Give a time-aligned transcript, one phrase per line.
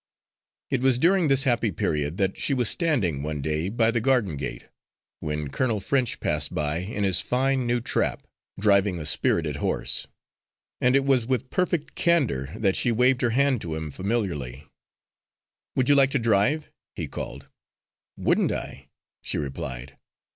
[0.71, 4.35] It was during this happy period that she was standing, one day, by the garden
[4.35, 4.65] gate,
[5.19, 8.25] when Colonel French passed by in his fine new trap,
[8.59, 10.07] driving a spirited horse;
[10.79, 14.67] and it was with perfect candour that she waved her hand to him familiarly.
[15.75, 17.47] "Would you like a drive?" he called.
[18.17, 18.87] "Wouldn't I?"
[19.21, 19.99] she replied.